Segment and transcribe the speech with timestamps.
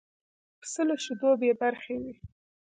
[0.61, 2.13] پسه له شیدو بې برخې وي.